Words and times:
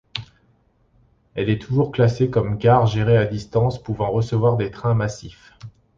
Elle 1.35 1.51
est 1.51 1.61
toujours 1.61 1.91
classée 1.91 2.31
comme 2.31 2.57
gare 2.57 2.87
gérée 2.87 3.17
à 3.17 3.27
distance 3.27 3.77
pouvant 3.79 4.09
recevoir 4.09 4.57
des 4.57 4.71
trains 4.71 4.95
massifs. 4.95 5.53